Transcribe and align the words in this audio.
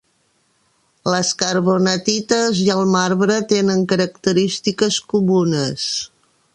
Les 1.15 1.33
carbonatites 1.41 2.63
i 2.63 2.67
el 2.79 2.83
marbre 2.97 3.39
tenen 3.55 3.87
característiques 3.93 5.01
comunes. 5.15 5.89